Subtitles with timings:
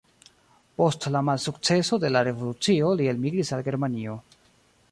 [0.81, 4.17] Post la malsukceso de la revolucio li elmigris al Germanio.